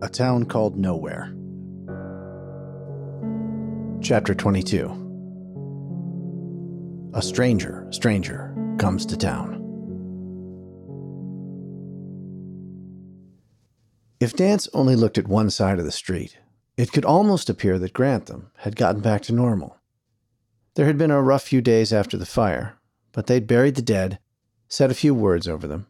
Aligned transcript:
A 0.00 0.08
Town 0.08 0.44
Called 0.44 0.76
Nowhere. 0.76 1.34
Chapter 4.00 4.32
22 4.32 7.10
A 7.14 7.20
stranger, 7.20 7.84
stranger, 7.90 8.54
comes 8.78 9.04
to 9.06 9.16
town. 9.16 9.54
If 14.20 14.36
Dance 14.36 14.68
only 14.72 14.94
looked 14.94 15.18
at 15.18 15.26
one 15.26 15.50
side 15.50 15.80
of 15.80 15.84
the 15.84 15.90
street, 15.90 16.38
it 16.76 16.92
could 16.92 17.04
almost 17.04 17.50
appear 17.50 17.76
that 17.80 17.92
Grantham 17.92 18.52
had 18.58 18.76
gotten 18.76 19.00
back 19.00 19.22
to 19.22 19.34
normal. 19.34 19.78
There 20.76 20.86
had 20.86 20.96
been 20.96 21.10
a 21.10 21.20
rough 21.20 21.42
few 21.42 21.60
days 21.60 21.92
after 21.92 22.16
the 22.16 22.24
fire, 22.24 22.78
but 23.10 23.26
they'd 23.26 23.48
buried 23.48 23.74
the 23.74 23.82
dead, 23.82 24.20
said 24.68 24.92
a 24.92 24.94
few 24.94 25.12
words 25.12 25.48
over 25.48 25.66
them, 25.66 25.88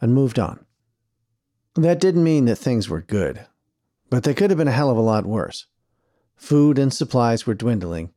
and 0.00 0.14
moved 0.14 0.38
on. 0.38 0.64
That 1.74 2.00
didn't 2.00 2.24
mean 2.24 2.46
that 2.46 2.56
things 2.56 2.88
were 2.88 3.02
good, 3.02 3.46
but 4.10 4.24
they 4.24 4.34
could 4.34 4.50
have 4.50 4.58
been 4.58 4.68
a 4.68 4.72
hell 4.72 4.90
of 4.90 4.96
a 4.96 5.00
lot 5.00 5.24
worse. 5.24 5.66
Food 6.36 6.78
and 6.78 6.92
supplies 6.92 7.46
were 7.46 7.54
dwindling, 7.54 8.12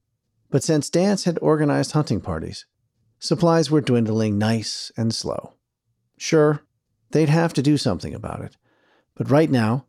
but 0.49 0.63
since 0.63 0.89
Dance 0.89 1.23
had 1.23 1.39
organized 1.41 1.91
hunting 1.91 2.19
parties, 2.19 2.65
supplies 3.19 3.71
were 3.71 3.81
dwindling 3.81 4.37
nice 4.37 4.91
and 4.97 5.13
slow. 5.13 5.53
Sure, 6.17 6.61
they'd 7.11 7.29
have 7.29 7.53
to 7.53 7.61
do 7.61 7.77
something 7.77 8.13
about 8.13 8.41
it, 8.41 8.57
but 9.15 9.29
right 9.29 9.49
now, 9.49 9.85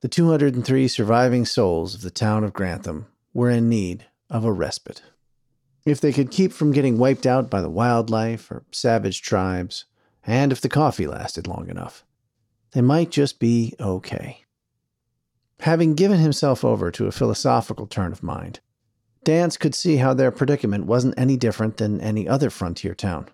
the 0.00 0.08
203 0.08 0.88
surviving 0.88 1.46
souls 1.46 1.94
of 1.94 2.02
the 2.02 2.10
town 2.10 2.44
of 2.44 2.52
Grantham 2.52 3.06
were 3.32 3.50
in 3.50 3.68
need 3.68 4.04
of 4.28 4.44
a 4.44 4.52
respite. 4.52 5.02
If 5.86 6.00
they 6.00 6.12
could 6.12 6.30
keep 6.30 6.52
from 6.52 6.72
getting 6.72 6.98
wiped 6.98 7.26
out 7.26 7.50
by 7.50 7.60
the 7.60 7.70
wildlife 7.70 8.50
or 8.50 8.64
savage 8.70 9.22
tribes, 9.22 9.84
and 10.26 10.52
if 10.52 10.60
the 10.60 10.68
coffee 10.68 11.06
lasted 11.06 11.46
long 11.46 11.68
enough, 11.68 12.04
they 12.72 12.80
might 12.80 13.10
just 13.10 13.38
be 13.38 13.74
okay. 13.78 14.43
Having 15.60 15.94
given 15.94 16.18
himself 16.18 16.64
over 16.64 16.90
to 16.90 17.06
a 17.06 17.12
philosophical 17.12 17.86
turn 17.86 18.12
of 18.12 18.22
mind, 18.22 18.60
Dance 19.24 19.56
could 19.56 19.74
see 19.74 19.96
how 19.96 20.12
their 20.12 20.30
predicament 20.30 20.84
wasn't 20.84 21.18
any 21.18 21.38
different 21.38 21.78
than 21.78 22.00
any 22.00 22.28
other 22.28 22.50
frontier 22.50 22.94
town. 22.94 23.28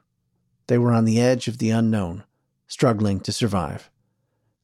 They 0.68 0.78
were 0.78 0.92
on 0.92 1.04
the 1.04 1.20
edge 1.20 1.48
of 1.48 1.58
the 1.58 1.70
unknown, 1.70 2.22
struggling 2.68 3.18
to 3.20 3.32
survive. 3.32 3.90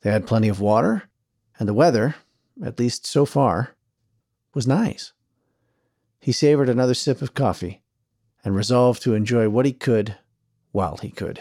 They 0.02 0.12
had 0.12 0.26
plenty 0.26 0.48
of 0.48 0.60
water, 0.60 1.10
and 1.58 1.68
the 1.68 1.74
weather, 1.74 2.14
at 2.64 2.78
least 2.78 3.06
so 3.06 3.24
far, 3.24 3.74
was 4.54 4.68
nice. 4.68 5.12
He 6.20 6.30
savored 6.30 6.68
another 6.68 6.94
sip 6.94 7.20
of 7.20 7.34
coffee 7.34 7.82
and 8.44 8.54
resolved 8.54 9.02
to 9.02 9.14
enjoy 9.14 9.48
what 9.48 9.66
he 9.66 9.72
could 9.72 10.16
while 10.70 10.98
he 10.98 11.10
could. 11.10 11.40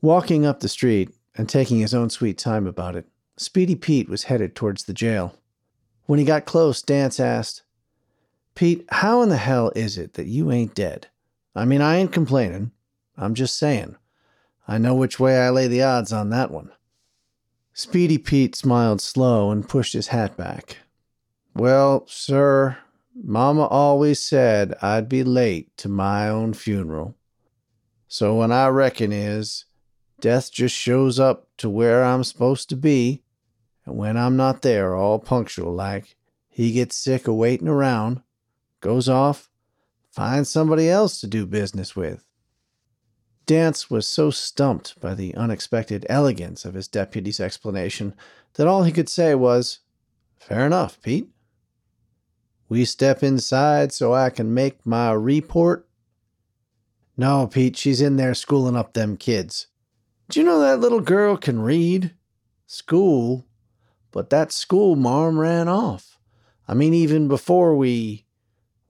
Walking 0.00 0.44
up 0.44 0.58
the 0.58 0.68
street 0.68 1.10
and 1.36 1.48
taking 1.48 1.78
his 1.78 1.94
own 1.94 2.10
sweet 2.10 2.38
time 2.38 2.66
about 2.66 2.96
it, 2.96 3.06
Speedy 3.36 3.74
Pete 3.74 4.08
was 4.08 4.24
headed 4.24 4.54
towards 4.54 4.84
the 4.84 4.92
jail. 4.92 5.34
When 6.06 6.18
he 6.18 6.24
got 6.24 6.44
close, 6.44 6.82
Dance 6.82 7.18
asked, 7.18 7.62
Pete, 8.54 8.84
how 8.90 9.22
in 9.22 9.30
the 9.30 9.36
hell 9.36 9.72
is 9.74 9.96
it 9.96 10.14
that 10.14 10.26
you 10.26 10.50
ain't 10.52 10.74
dead? 10.74 11.08
I 11.54 11.64
mean, 11.64 11.80
I 11.80 11.96
ain't 11.96 12.12
complaining. 12.12 12.72
I'm 13.16 13.34
just 13.34 13.56
saying. 13.56 13.96
I 14.68 14.78
know 14.78 14.94
which 14.94 15.18
way 15.18 15.38
I 15.38 15.50
lay 15.50 15.68
the 15.68 15.82
odds 15.82 16.12
on 16.12 16.30
that 16.30 16.50
one. 16.50 16.70
Speedy 17.74 18.18
Pete 18.18 18.54
smiled 18.54 19.00
slow 19.00 19.50
and 19.50 19.68
pushed 19.68 19.94
his 19.94 20.08
hat 20.08 20.36
back. 20.36 20.78
Well, 21.54 22.04
sir, 22.06 22.76
Mama 23.14 23.66
always 23.66 24.20
said 24.20 24.74
I'd 24.82 25.08
be 25.08 25.24
late 25.24 25.74
to 25.78 25.88
my 25.88 26.28
own 26.28 26.52
funeral. 26.52 27.16
So 28.08 28.36
when 28.36 28.52
I 28.52 28.68
reckon 28.68 29.12
is, 29.12 29.64
death 30.20 30.52
just 30.52 30.74
shows 30.74 31.18
up 31.18 31.48
to 31.62 31.70
where 31.70 32.04
I'm 32.04 32.24
supposed 32.24 32.68
to 32.68 32.76
be, 32.76 33.22
and 33.86 33.96
when 33.96 34.16
I'm 34.16 34.36
not 34.36 34.62
there 34.62 34.94
all 34.94 35.18
punctual 35.18 35.72
like, 35.72 36.16
he 36.48 36.72
gets 36.72 36.96
sick 36.96 37.26
of 37.26 37.34
waiting 37.34 37.68
around, 37.68 38.20
goes 38.80 39.08
off, 39.08 39.48
finds 40.10 40.50
somebody 40.50 40.88
else 40.88 41.20
to 41.20 41.26
do 41.26 41.46
business 41.46 41.96
with. 41.96 42.26
Dance 43.46 43.90
was 43.90 44.06
so 44.06 44.30
stumped 44.30 45.00
by 45.00 45.14
the 45.14 45.34
unexpected 45.34 46.04
elegance 46.08 46.64
of 46.64 46.74
his 46.74 46.88
deputy's 46.88 47.40
explanation 47.40 48.14
that 48.54 48.66
all 48.66 48.82
he 48.82 48.92
could 48.92 49.08
say 49.08 49.34
was, 49.34 49.80
Fair 50.38 50.66
enough, 50.66 51.00
Pete. 51.00 51.28
We 52.68 52.84
step 52.84 53.22
inside 53.22 53.92
so 53.92 54.12
I 54.12 54.30
can 54.30 54.52
make 54.52 54.84
my 54.84 55.12
report? 55.12 55.88
No, 57.16 57.46
Pete, 57.46 57.76
she's 57.76 58.00
in 58.00 58.16
there 58.16 58.34
schooling 58.34 58.76
up 58.76 58.92
them 58.92 59.16
kids. 59.16 59.68
Do 60.32 60.40
you 60.40 60.46
know 60.46 60.60
that 60.60 60.80
little 60.80 61.02
girl 61.02 61.36
can 61.36 61.60
read? 61.60 62.14
School? 62.66 63.44
But 64.12 64.30
that 64.30 64.50
school 64.50 64.96
marm 64.96 65.38
ran 65.38 65.68
off. 65.68 66.18
I 66.66 66.72
mean, 66.72 66.94
even 66.94 67.28
before 67.28 67.76
we 67.76 68.24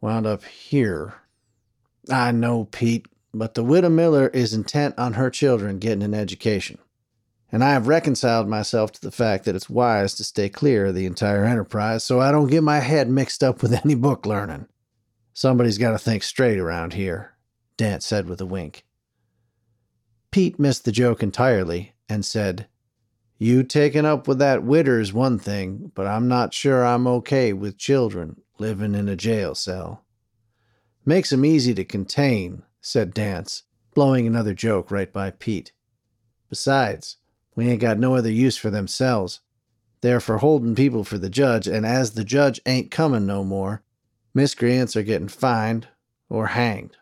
wound 0.01 0.25
up 0.25 0.45
here. 0.45 1.15
I 2.09 2.31
know, 2.31 2.69
Pete, 2.71 3.07
but 3.35 3.55
the 3.55 3.65
widow 3.65 3.89
Miller 3.89 4.29
is 4.29 4.55
intent 4.55 4.97
on 4.97 5.15
her 5.15 5.31
children 5.31 5.81
getting 5.81 6.05
an 6.05 6.15
education. 6.15 6.79
And 7.51 7.65
I 7.65 7.73
have 7.73 7.89
reconciled 7.89 8.47
myself 8.47 8.93
to 8.93 9.01
the 9.01 9.11
fact 9.11 9.45
that 9.45 9.57
it's 9.57 9.69
wise 9.69 10.15
to 10.15 10.25
stay 10.25 10.49
clear 10.49 10.87
of 10.87 10.95
the 10.95 11.07
entire 11.07 11.45
enterprise 11.45 12.05
so 12.05 12.21
I 12.21 12.31
don't 12.31 12.51
get 12.51 12.63
my 12.63 12.79
head 12.79 13.11
mixed 13.11 13.43
up 13.43 13.63
with 13.63 13.73
any 13.85 13.97
book 13.97 14.27
learning. 14.27 14.69
Somebody's 15.35 15.79
got 15.79 15.91
to 15.91 15.99
think 15.99 16.23
straight 16.23 16.61
around 16.61 16.93
here, 16.93 17.33
Dance 17.77 18.07
said 18.07 18.29
with 18.29 18.41
a 18.41 18.47
wink. 18.47 18.85
Pete 20.33 20.59
missed 20.59 20.87
the 20.87 20.93
joke 20.93 21.23
entirely 21.23 21.93
and 22.09 22.25
said, 22.25 22.67
You 23.37 23.63
taking 23.63 24.07
up 24.07 24.27
with 24.27 24.39
that 24.39 24.65
widder's 24.65 25.13
one 25.13 25.39
thing, 25.39 25.93
but 25.95 26.07
I'm 26.07 26.27
not 26.27 26.55
sure 26.55 26.87
I'm 26.87 27.07
okay 27.07 27.53
with 27.53 27.77
children 27.77 28.41
living 28.59 28.95
in 28.95 29.11
a 29.11 29.17
jail 29.17 29.55
cell. 29.55 30.07
Makes 31.05 31.35
'em 31.35 31.45
easy 31.45 31.75
to 31.75 31.85
contain, 31.85 32.63
said 32.81 33.13
Dance, 33.13 33.65
blowing 33.95 34.27
another 34.27 34.55
joke 34.55 34.91
right 34.91 35.13
by 35.13 35.33
Pete. 35.33 35.73
Besides, 36.49 37.19
we 37.55 37.69
ain't 37.69 37.83
got 37.83 37.99
no 37.99 38.15
other 38.15 38.33
use 38.33 38.57
for 38.57 38.71
them 38.71 38.89
cells. 38.89 39.41
They're 40.01 40.19
for 40.19 40.39
holding 40.39 40.75
people 40.75 41.05
for 41.05 41.19
the 41.19 41.29
judge, 41.29 41.69
and 41.69 41.85
as 41.85 42.13
the 42.13 42.25
judge 42.25 42.59
ain't 42.65 42.91
comin' 42.91 43.27
no 43.27 43.45
more, 43.45 43.83
miscreants 44.33 44.97
are 44.97 45.03
getting 45.03 45.29
fined 45.29 45.89
or 46.31 46.47
hanged. 46.49 46.97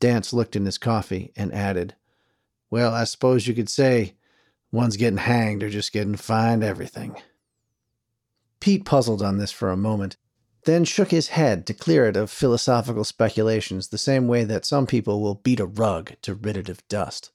Dance 0.00 0.34
looked 0.34 0.54
in 0.54 0.66
his 0.66 0.76
coffee 0.76 1.32
and 1.34 1.50
added, 1.54 1.94
Well, 2.70 2.92
I 2.92 3.04
suppose 3.04 3.46
you 3.46 3.54
could 3.54 3.68
say 3.68 4.14
one's 4.72 4.96
getting 4.96 5.18
hanged 5.18 5.62
or 5.62 5.70
just 5.70 5.92
getting 5.92 6.16
fined 6.16 6.64
everything. 6.64 7.16
Pete 8.60 8.84
puzzled 8.84 9.22
on 9.22 9.38
this 9.38 9.52
for 9.52 9.70
a 9.70 9.76
moment, 9.76 10.16
then 10.64 10.84
shook 10.84 11.10
his 11.10 11.28
head 11.28 11.66
to 11.66 11.74
clear 11.74 12.06
it 12.06 12.16
of 12.16 12.30
philosophical 12.30 13.04
speculations 13.04 13.88
the 13.88 13.98
same 13.98 14.26
way 14.26 14.42
that 14.44 14.64
some 14.64 14.86
people 14.86 15.20
will 15.20 15.36
beat 15.36 15.60
a 15.60 15.66
rug 15.66 16.12
to 16.22 16.34
rid 16.34 16.56
it 16.56 16.68
of 16.68 16.86
dust. 16.88 17.30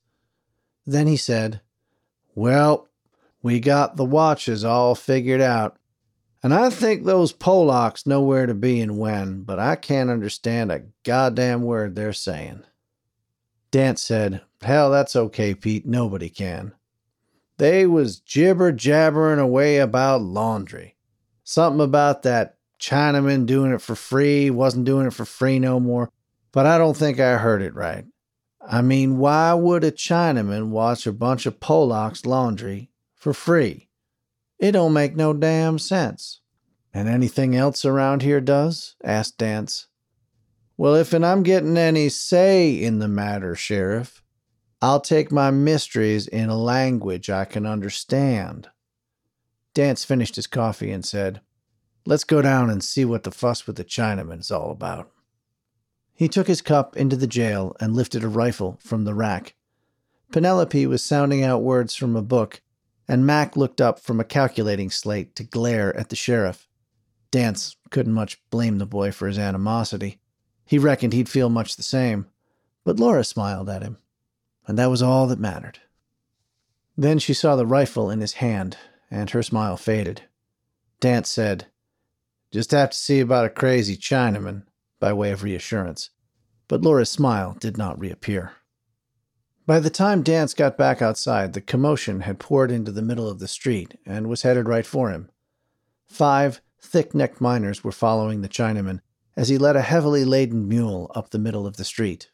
Then 0.86 1.08
he 1.08 1.16
said, 1.16 1.62
Well, 2.36 2.90
we 3.42 3.59
got 3.59 3.96
the 3.96 4.06
watches 4.06 4.66
all 4.66 4.96
figured 4.96 5.42
out, 5.42 5.78
and 6.44 6.53
I 6.53 6.69
think 6.69 7.06
those 7.06 7.34
Polacks 7.34 8.06
know 8.06 8.22
where 8.22 8.46
to 8.46 8.53
be 8.53 8.81
and 8.81 8.98
when, 8.98 9.44
but 9.44 9.59
I 9.59 9.75
can't 9.75 10.09
understand 10.09 10.72
a 10.72 10.84
goddamn 11.03 11.63
word 11.63 11.96
they're 11.96 12.13
saying. 12.13 12.63
Dance 13.71 14.01
said, 14.01 14.41
Hell, 14.61 14.91
that's 14.91 15.15
okay, 15.15 15.55
Pete. 15.55 15.85
Nobody 15.85 16.29
can. 16.29 16.73
They 17.57 17.85
was 17.85 18.19
jibber 18.19 18.71
jabbering 18.71 19.39
away 19.39 19.77
about 19.77 20.21
laundry. 20.21 20.95
Something 21.43 21.81
about 21.81 22.23
that 22.23 22.57
Chinaman 22.79 23.45
doing 23.45 23.71
it 23.71 23.81
for 23.81 23.95
free, 23.95 24.49
wasn't 24.49 24.85
doing 24.85 25.07
it 25.07 25.13
for 25.13 25.25
free 25.25 25.59
no 25.59 25.79
more. 25.79 26.09
But 26.51 26.65
I 26.65 26.77
don't 26.77 26.97
think 26.97 27.19
I 27.19 27.37
heard 27.37 27.61
it 27.61 27.75
right. 27.75 28.05
I 28.61 28.81
mean, 28.81 29.17
why 29.17 29.53
would 29.53 29.83
a 29.83 29.91
Chinaman 29.91 30.69
watch 30.69 31.07
a 31.07 31.13
bunch 31.13 31.45
of 31.45 31.59
Polacks 31.59 32.25
laundry 32.25 32.89
for 33.15 33.33
free? 33.33 33.89
It 34.59 34.74
don't 34.74 34.94
make 34.94 35.15
no 35.15 35.33
damn 35.33 35.79
sense. 35.79 36.41
And 36.94 37.07
anything 37.07 37.56
else 37.56 37.85
around 37.85 38.21
here 38.21 38.41
does? 38.41 38.95
asked 39.03 39.38
Dance. 39.38 39.88
Well, 40.81 40.95
if 40.95 41.13
and 41.13 41.24
I'm 41.24 41.44
getting 41.44 41.78
any 41.78 42.10
say 42.10 42.74
in 42.74 42.98
the 42.98 43.07
matter, 43.07 43.54
Sheriff, 43.54 44.24
I'll 44.81 45.00
take 45.00 45.31
my 45.31 45.51
mysteries 45.51 46.25
in 46.25 46.50
a 46.50 46.57
language 46.57 47.30
I 47.30 47.45
can 47.45 47.68
understand. 47.68 48.68
Dance 49.75 50.04
finished 50.04 50.38
his 50.38 50.48
coffee 50.48 50.89
and 50.89 51.06
said, 51.06 51.42
Let's 52.04 52.24
go 52.24 52.42
down 52.42 52.72
and 52.72 52.83
see 52.83 53.06
what 53.06 53.22
the 53.22 53.30
fuss 53.30 53.68
with 53.68 53.75
the 53.75 53.83
Chinaman 53.83 54.39
is 54.39 54.50
all 54.50 54.72
about. 54.72 55.12
He 56.16 56.28
took 56.28 56.48
his 56.48 56.63
cup 56.63 56.98
into 56.98 57.16
the 57.16 57.27
jail 57.27 57.75
and 57.80 57.95
lifted 57.95 58.24
a 58.24 58.27
rifle 58.27 58.80
from 58.81 59.04
the 59.04 59.13
rack. 59.13 59.54
Penelope 60.31 60.88
was 60.88 61.04
sounding 61.04 61.44
out 61.44 61.62
words 61.62 61.94
from 61.94 62.16
a 62.16 62.24
book, 62.24 62.60
and 63.07 63.24
Mac 63.24 63.56
looked 63.56 63.81
up 63.81 64.00
from 64.00 64.19
a 64.19 64.24
calculating 64.24 64.89
slate 64.89 65.36
to 65.36 65.44
glare 65.44 65.95
at 65.95 66.10
the 66.10 66.16
sheriff. 66.16 66.68
Dance 67.30 67.75
couldn't 67.92 68.13
much 68.13 68.42
blame 68.50 68.80
the 68.80 68.88
boy 68.88 69.12
for 69.12 69.27
his 69.27 69.38
animosity. 69.38 70.20
He 70.66 70.78
reckoned 70.78 71.13
he'd 71.13 71.30
feel 71.30 71.50
much 71.50 71.75
the 71.75 71.84
same, 71.84 72.28
but 72.84 73.00
Laura 73.00 73.24
smiled 73.24 73.69
at 73.69 73.84
him, 73.84 73.98
and 74.68 74.78
that 74.78 74.90
was 74.90 75.02
all 75.02 75.28
that 75.28 75.40
mattered. 75.40 75.80
Then 76.98 77.19
she 77.19 77.34
saw 77.34 77.56
the 77.56 77.66
rifle 77.66 78.10
in 78.10 78.22
his 78.22 78.34
hand 78.34 78.78
and 79.10 79.30
her 79.30 79.44
smile 79.44 79.78
faded. 79.78 80.24
Dance 81.00 81.30
said, 81.30 81.68
Just 82.52 82.72
have 82.72 82.92
to 82.92 82.98
see 82.98 83.19
about 83.19 83.46
a 83.46 83.50
crazy 83.50 83.98
Chinaman, 83.98 84.63
by 85.00 85.12
way 85.12 85.31
of 85.31 85.44
reassurance. 85.44 86.12
But 86.68 86.81
Laura's 86.81 87.10
smile 87.10 87.58
did 87.60 87.78
not 87.78 88.00
reappear. 88.00 88.54
By 89.66 89.80
the 89.80 89.90
time 89.90 90.24
Dance 90.24 90.54
got 90.54 90.78
back 90.78 91.02
outside, 91.02 91.54
the 91.54 91.62
commotion 91.62 92.22
had 92.22 92.40
poured 92.40 92.72
into 92.72 92.92
the 92.92 93.02
middle 93.02 93.30
of 93.30 93.40
the 93.40 93.48
street 93.48 93.98
and 94.06 94.28
was 94.28 94.42
headed 94.42 94.68
right 94.68 94.86
for 94.86 95.12
him. 95.12 95.30
Five 96.08 96.62
thick 96.80 97.13
necked 97.13 97.42
miners 97.42 97.84
were 97.84 97.92
following 97.92 98.42
the 98.42 98.50
Chinaman 98.50 99.02
as 99.41 99.49
he 99.49 99.57
led 99.57 99.75
a 99.75 99.81
heavily 99.81 100.23
laden 100.23 100.67
mule 100.67 101.09
up 101.15 101.31
the 101.31 101.39
middle 101.39 101.65
of 101.65 101.75
the 101.75 101.83
street. 101.83 102.29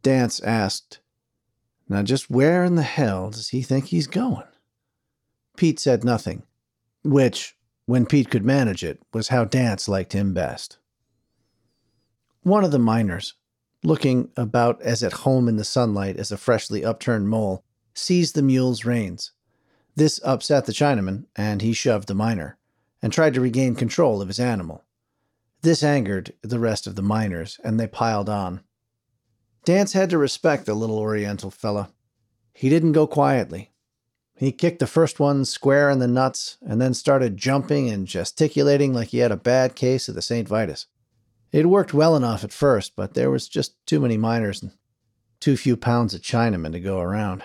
Dance 0.00 0.38
asked, 0.44 1.00
Now 1.88 2.04
just 2.04 2.30
where 2.30 2.62
in 2.62 2.76
the 2.76 2.84
hell 2.84 3.30
does 3.30 3.48
he 3.48 3.62
think 3.62 3.86
he's 3.86 4.06
going? 4.06 4.46
Pete 5.56 5.80
said 5.80 6.04
nothing, 6.04 6.44
which, 7.02 7.56
when 7.86 8.06
Pete 8.06 8.30
could 8.30 8.44
manage 8.44 8.84
it, 8.84 9.02
was 9.12 9.26
how 9.26 9.44
Dance 9.44 9.88
liked 9.88 10.12
him 10.12 10.32
best. 10.32 10.78
One 12.44 12.62
of 12.62 12.70
the 12.70 12.78
miners, 12.78 13.34
looking 13.82 14.30
about 14.36 14.80
as 14.82 15.02
at 15.02 15.24
home 15.24 15.48
in 15.48 15.56
the 15.56 15.64
sunlight 15.64 16.16
as 16.16 16.30
a 16.30 16.36
freshly 16.36 16.84
upturned 16.84 17.28
mole, 17.28 17.64
seized 17.92 18.36
the 18.36 18.42
mule's 18.42 18.84
reins. 18.84 19.32
This 19.96 20.20
upset 20.22 20.66
the 20.66 20.72
Chinaman, 20.72 21.24
and 21.34 21.60
he 21.60 21.72
shoved 21.72 22.06
the 22.06 22.14
miner, 22.14 22.56
and 23.02 23.12
tried 23.12 23.34
to 23.34 23.40
regain 23.40 23.74
control 23.74 24.22
of 24.22 24.28
his 24.28 24.38
animal. 24.38 24.84
This 25.62 25.82
angered 25.82 26.32
the 26.42 26.58
rest 26.58 26.86
of 26.86 26.96
the 26.96 27.02
miners, 27.02 27.60
and 27.62 27.78
they 27.78 27.86
piled 27.86 28.28
on. 28.28 28.62
Dance 29.64 29.92
had 29.92 30.08
to 30.10 30.18
respect 30.18 30.64
the 30.64 30.74
little 30.74 30.98
Oriental 30.98 31.50
fella. 31.50 31.90
He 32.54 32.70
didn't 32.70 32.92
go 32.92 33.06
quietly. 33.06 33.70
He 34.36 34.52
kicked 34.52 34.78
the 34.78 34.86
first 34.86 35.20
one 35.20 35.44
square 35.44 35.90
in 35.90 35.98
the 35.98 36.08
nuts, 36.08 36.56
and 36.62 36.80
then 36.80 36.94
started 36.94 37.36
jumping 37.36 37.90
and 37.90 38.06
gesticulating 38.06 38.94
like 38.94 39.08
he 39.08 39.18
had 39.18 39.32
a 39.32 39.36
bad 39.36 39.76
case 39.76 40.08
of 40.08 40.14
the 40.14 40.22
St. 40.22 40.48
Vitus. 40.48 40.86
It 41.52 41.68
worked 41.68 41.92
well 41.92 42.16
enough 42.16 42.42
at 42.42 42.52
first, 42.52 42.96
but 42.96 43.12
there 43.12 43.30
was 43.30 43.48
just 43.48 43.74
too 43.84 44.00
many 44.00 44.16
miners 44.16 44.62
and 44.62 44.72
too 45.40 45.58
few 45.58 45.76
pounds 45.76 46.14
of 46.14 46.22
Chinamen 46.22 46.72
to 46.72 46.80
go 46.80 47.00
around. 47.00 47.42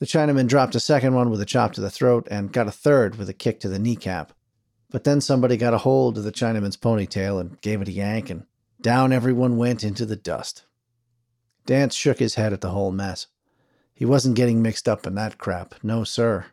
The 0.00 0.06
Chinaman 0.06 0.48
dropped 0.48 0.74
a 0.74 0.80
second 0.80 1.14
one 1.14 1.30
with 1.30 1.40
a 1.40 1.46
chop 1.46 1.72
to 1.74 1.80
the 1.80 1.90
throat 1.90 2.26
and 2.30 2.52
got 2.52 2.66
a 2.66 2.72
third 2.72 3.16
with 3.16 3.28
a 3.28 3.34
kick 3.34 3.60
to 3.60 3.68
the 3.68 3.78
kneecap. 3.78 4.32
But 4.90 5.04
then 5.04 5.20
somebody 5.20 5.56
got 5.56 5.74
a 5.74 5.78
hold 5.78 6.18
of 6.18 6.24
the 6.24 6.32
Chinaman's 6.32 6.76
ponytail 6.76 7.40
and 7.40 7.60
gave 7.60 7.80
it 7.80 7.88
a 7.88 7.92
yank, 7.92 8.28
and 8.28 8.44
down 8.80 9.12
everyone 9.12 9.56
went 9.56 9.84
into 9.84 10.04
the 10.04 10.16
dust. 10.16 10.64
Dance 11.66 11.94
shook 11.94 12.18
his 12.18 12.34
head 12.34 12.52
at 12.52 12.60
the 12.60 12.70
whole 12.70 12.90
mess. 12.90 13.28
He 13.94 14.04
wasn't 14.04 14.36
getting 14.36 14.62
mixed 14.62 14.88
up 14.88 15.06
in 15.06 15.14
that 15.14 15.38
crap, 15.38 15.74
no 15.82 16.04
sir. 16.04 16.46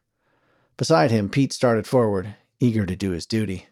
Beside 0.75 1.11
him, 1.11 1.29
Pete 1.29 1.53
started 1.53 1.87
forward, 1.87 2.35
eager 2.59 2.85
to 2.85 2.95
do 2.95 3.11
his 3.11 3.25
duty. 3.25 3.67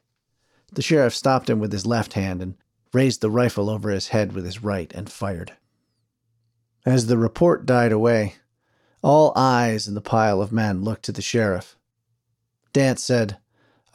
The 0.73 0.81
sheriff 0.81 1.13
stopped 1.13 1.49
him 1.49 1.59
with 1.59 1.71
his 1.71 1.85
left 1.85 2.13
hand 2.13 2.41
and 2.41 2.55
raised 2.93 3.21
the 3.21 3.29
rifle 3.29 3.69
over 3.69 3.89
his 3.89 4.07
head 4.07 4.33
with 4.33 4.45
his 4.45 4.63
right 4.63 4.91
and 4.93 5.11
fired. 5.11 5.53
As 6.85 7.07
the 7.07 7.17
report 7.17 7.65
died 7.65 7.91
away, 7.91 8.35
all 9.03 9.33
eyes 9.35 9.87
in 9.87 9.93
the 9.93 10.01
pile 10.01 10.41
of 10.41 10.51
men 10.51 10.81
looked 10.81 11.03
to 11.05 11.11
the 11.11 11.21
sheriff. 11.21 11.75
Dance 12.73 13.03
said, 13.03 13.37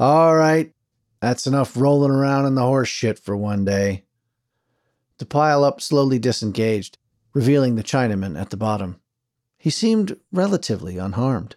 All 0.00 0.34
right, 0.34 0.72
that's 1.20 1.46
enough 1.46 1.76
rolling 1.76 2.10
around 2.10 2.46
in 2.46 2.54
the 2.54 2.62
horse 2.62 2.88
shit 2.88 3.18
for 3.18 3.36
one 3.36 3.66
day. 3.66 4.06
The 5.18 5.26
pile 5.26 5.62
up 5.62 5.82
slowly 5.82 6.18
disengaged, 6.18 6.96
revealing 7.34 7.76
the 7.76 7.82
Chinaman 7.82 8.40
at 8.40 8.48
the 8.48 8.56
bottom. 8.56 8.98
He 9.58 9.68
seemed 9.68 10.18
relatively 10.32 10.96
unharmed. 10.96 11.56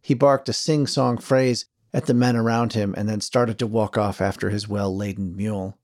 He 0.00 0.14
barked 0.14 0.48
a 0.48 0.54
sing 0.54 0.86
song 0.86 1.18
phrase 1.18 1.66
at 1.92 2.06
the 2.06 2.14
men 2.14 2.36
around 2.36 2.72
him 2.72 2.94
and 2.96 3.06
then 3.06 3.20
started 3.20 3.58
to 3.58 3.66
walk 3.66 3.98
off 3.98 4.22
after 4.22 4.48
his 4.48 4.66
well 4.66 4.96
laden 4.96 5.36
mule. 5.36 5.76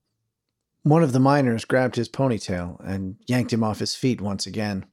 One 0.81 1.03
of 1.03 1.13
the 1.13 1.19
miners 1.19 1.65
grabbed 1.65 1.97
his 1.97 2.09
ponytail 2.09 2.83
and 2.83 3.17
yanked 3.27 3.53
him 3.53 3.63
off 3.63 3.77
his 3.77 3.93
feet 3.93 4.19
once 4.21 4.47
again. 4.47 4.87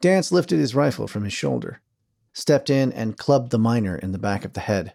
Dance 0.00 0.30
lifted 0.30 0.60
his 0.60 0.72
rifle 0.72 1.08
from 1.08 1.24
his 1.24 1.32
shoulder, 1.32 1.80
stepped 2.32 2.70
in, 2.70 2.92
and 2.92 3.18
clubbed 3.18 3.50
the 3.50 3.58
miner 3.58 3.96
in 3.96 4.12
the 4.12 4.18
back 4.18 4.44
of 4.44 4.52
the 4.52 4.60
head. 4.60 4.94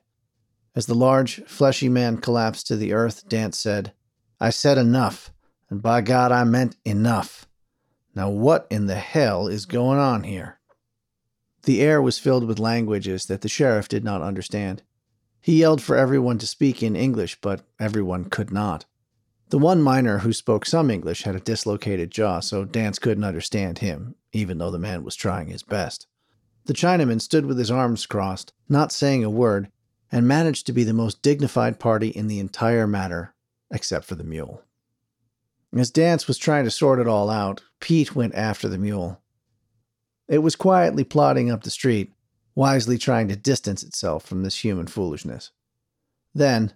As 0.75 0.87
the 0.87 0.93
large, 0.93 1.41
fleshy 1.45 1.87
man 1.87 2.17
collapsed 2.17 2.67
to 2.67 2.75
the 2.75 2.91
earth, 2.91 3.29
Dance 3.29 3.57
said, 3.57 3.93
I 4.41 4.49
said 4.49 4.77
enough, 4.77 5.31
and 5.69 5.81
by 5.81 6.01
God, 6.01 6.33
I 6.33 6.43
meant 6.43 6.75
enough. 6.83 7.47
Now, 8.13 8.29
what 8.29 8.67
in 8.69 8.87
the 8.87 8.95
hell 8.95 9.47
is 9.47 9.65
going 9.65 9.99
on 9.99 10.23
here? 10.23 10.59
The 11.63 11.81
air 11.81 12.01
was 12.01 12.19
filled 12.19 12.45
with 12.45 12.59
languages 12.59 13.25
that 13.25 13.41
the 13.41 13.49
sheriff 13.49 13.87
did 13.87 14.03
not 14.03 14.21
understand. 14.21 14.83
He 15.41 15.59
yelled 15.59 15.81
for 15.81 15.95
everyone 15.95 16.37
to 16.39 16.47
speak 16.47 16.83
in 16.83 16.95
English, 16.95 17.39
but 17.39 17.61
everyone 17.79 18.25
could 18.25 18.51
not. 18.51 18.85
The 19.49 19.59
one 19.59 19.81
miner 19.81 20.19
who 20.19 20.33
spoke 20.33 20.65
some 20.65 20.91
English 20.91 21.23
had 21.23 21.35
a 21.35 21.39
dislocated 21.39 22.11
jaw, 22.11 22.39
so 22.41 22.65
Dance 22.65 22.99
couldn't 22.99 23.23
understand 23.23 23.79
him, 23.79 24.15
even 24.33 24.57
though 24.57 24.71
the 24.71 24.79
man 24.79 25.03
was 25.03 25.15
trying 25.15 25.47
his 25.47 25.63
best. 25.63 26.07
The 26.65 26.73
Chinaman 26.73 27.21
stood 27.21 27.45
with 27.45 27.57
his 27.57 27.71
arms 27.71 28.05
crossed, 28.05 28.53
not 28.67 28.91
saying 28.91 29.23
a 29.23 29.29
word, 29.29 29.71
and 30.11 30.27
managed 30.27 30.65
to 30.67 30.73
be 30.73 30.83
the 30.83 30.93
most 30.93 31.21
dignified 31.21 31.79
party 31.79 32.09
in 32.09 32.27
the 32.27 32.39
entire 32.39 32.87
matter, 32.87 33.33
except 33.71 34.05
for 34.05 34.15
the 34.15 34.23
mule. 34.23 34.61
As 35.75 35.91
Dance 35.91 36.27
was 36.27 36.37
trying 36.37 36.63
to 36.63 36.71
sort 36.71 36.99
it 36.99 37.07
all 37.07 37.29
out, 37.29 37.61
Pete 37.79 38.15
went 38.15 38.33
after 38.35 38.69
the 38.69 38.77
mule. 38.77 39.21
It 40.27 40.39
was 40.39 40.55
quietly 40.55 41.03
plodding 41.03 41.51
up 41.51 41.63
the 41.63 41.69
street, 41.69 42.13
wisely 42.55 42.97
trying 42.97 43.27
to 43.27 43.35
distance 43.35 43.83
itself 43.83 44.25
from 44.25 44.43
this 44.43 44.63
human 44.63 44.87
foolishness. 44.87 45.51
Then, 46.33 46.73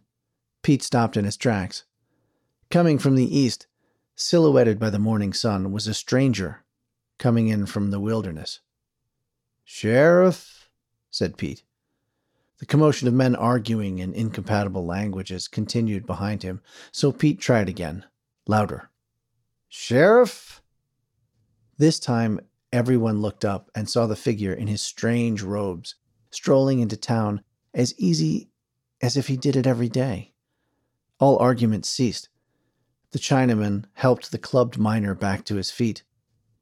Pete 0.62 0.84
stopped 0.84 1.16
in 1.16 1.26
his 1.26 1.38
tracks. 1.38 1.86
Coming 2.70 3.00
from 3.00 3.16
the 3.16 3.38
east, 3.38 3.68
silhouetted 4.16 4.80
by 4.80 4.90
the 4.90 5.00
morning 5.00 5.34
sun, 5.34 5.72
was 5.72 5.88
a 5.88 5.94
stranger 5.94 6.64
coming 7.18 7.48
in 7.48 7.66
from 7.66 7.92
the 7.92 8.00
wilderness. 8.00 8.60
Sheriff, 9.64 10.70
said 11.10 11.38
Pete. 11.38 11.64
The 12.60 12.66
commotion 12.66 13.08
of 13.08 13.14
men 13.14 13.36
arguing 13.36 14.00
in 14.00 14.14
incompatible 14.14 14.86
languages 14.86 15.48
continued 15.48 16.06
behind 16.06 16.44
him, 16.44 16.62
so 16.92 17.12
Pete 17.12 17.40
tried 17.40 17.70
again, 17.70 18.06
louder. 18.48 18.90
Sheriff? 19.70 20.62
This 21.78 22.00
time 22.00 22.42
Everyone 22.72 23.20
looked 23.20 23.44
up 23.44 23.72
and 23.74 23.90
saw 23.90 24.06
the 24.06 24.16
figure 24.16 24.54
in 24.54 24.68
his 24.68 24.82
strange 24.82 25.42
robes, 25.42 25.96
strolling 26.30 26.80
into 26.80 26.96
town 26.96 27.42
as 27.74 27.96
easy 27.98 28.52
as 29.02 29.18
if 29.18 29.28
he 29.28 29.38
did 29.38 29.56
it 29.56 29.66
every 29.66 29.90
day. 29.90 30.34
All 31.20 31.38
argument 31.40 31.86
ceased. 31.86 32.30
The 33.12 33.18
Chinaman 33.18 33.86
helped 33.94 34.32
the 34.32 34.38
clubbed 34.38 34.78
miner 34.78 35.16
back 35.16 35.46
to 35.46 35.56
his 35.56 35.72
feet. 35.72 36.04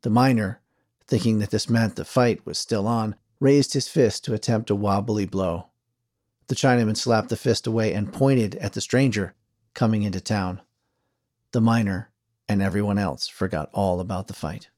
The 0.01 0.09
miner, 0.09 0.61
thinking 1.05 1.39
that 1.39 1.49
this 1.49 1.69
meant 1.69 1.97
the 1.97 2.05
fight 2.05 2.45
was 2.45 2.57
still 2.57 2.87
on, 2.87 3.15
raised 3.41 3.73
his 3.73 3.89
fist 3.89 4.23
to 4.23 4.33
attempt 4.33 4.69
a 4.69 4.75
wobbly 4.75 5.25
blow. 5.25 5.67
The 6.47 6.55
Chinaman 6.55 6.95
slapped 6.95 7.29
the 7.29 7.35
fist 7.35 7.67
away 7.67 7.93
and 7.93 8.13
pointed 8.13 8.55
at 8.55 8.73
the 8.73 8.81
stranger 8.81 9.33
coming 9.73 10.03
into 10.03 10.21
town. 10.21 10.61
The 11.51 11.61
miner 11.61 12.09
and 12.47 12.61
everyone 12.61 12.97
else 12.97 13.27
forgot 13.27 13.69
all 13.73 13.99
about 13.99 14.27
the 14.27 14.33
fight. 14.33 14.69